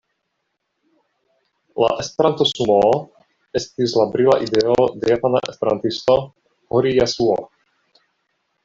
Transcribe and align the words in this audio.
La 1.83 1.89
Esperanto-sumoo 2.03 2.95
estis 3.61 3.95
la 4.01 4.09
brila 4.17 4.41
ideo 4.49 4.79
de 4.97 5.13
japana 5.15 5.45
esperantisto, 5.55 6.21
Hori 6.81 6.97
Jasuo. 7.01 7.39